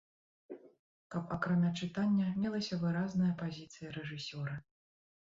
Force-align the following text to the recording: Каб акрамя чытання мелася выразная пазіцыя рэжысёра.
Каб 1.15 1.33
акрамя 1.35 1.69
чытання 1.83 2.27
мелася 2.45 2.79
выразная 2.83 3.29
пазіцыя 3.43 3.93
рэжысёра. 3.99 4.57